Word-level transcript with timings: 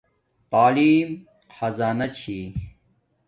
تعلیم 0.51 1.09
خزانہ 1.57 2.07
چھی 2.17 2.37